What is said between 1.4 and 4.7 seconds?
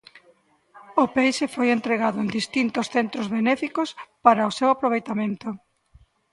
foi entregado en distintos centros benéficos para o seu